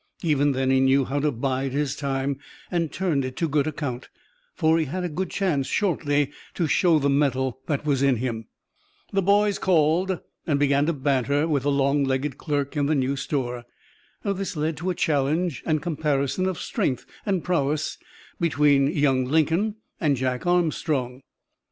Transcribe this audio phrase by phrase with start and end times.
[0.23, 2.39] Even then "he knew how to bide his time,"
[2.71, 4.09] and turned it to good account,
[4.55, 8.47] for he had a good chance, shortly to show the metal that was in him.
[9.13, 13.15] "The Boys" called and began to banter with the long legged clerk in the new
[13.15, 13.63] store.
[14.23, 17.99] This led to a challenge and comparison of strength and prowess
[18.39, 21.21] between young Lincoln and Jack Armstrong.